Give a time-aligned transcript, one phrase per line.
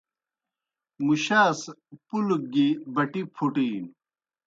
[1.05, 1.59] مُشاس
[2.05, 3.89] پُلگ گیْ بٹِی پھوٹِینوْ۔